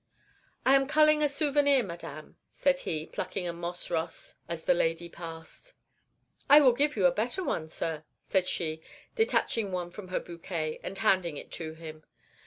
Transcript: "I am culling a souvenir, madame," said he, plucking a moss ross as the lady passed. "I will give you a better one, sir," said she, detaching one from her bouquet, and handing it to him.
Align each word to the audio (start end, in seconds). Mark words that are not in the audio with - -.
"I 0.65 0.73
am 0.73 0.87
culling 0.87 1.21
a 1.21 1.29
souvenir, 1.29 1.83
madame," 1.83 2.35
said 2.51 2.79
he, 2.79 3.05
plucking 3.05 3.47
a 3.47 3.53
moss 3.53 3.91
ross 3.91 4.33
as 4.49 4.63
the 4.63 4.73
lady 4.73 5.09
passed. 5.09 5.73
"I 6.49 6.59
will 6.59 6.73
give 6.73 6.95
you 6.95 7.05
a 7.05 7.11
better 7.11 7.43
one, 7.43 7.67
sir," 7.67 8.03
said 8.23 8.47
she, 8.47 8.81
detaching 9.13 9.71
one 9.71 9.91
from 9.91 10.07
her 10.07 10.19
bouquet, 10.19 10.79
and 10.81 10.97
handing 10.97 11.37
it 11.37 11.51
to 11.51 11.73
him. 11.73 12.03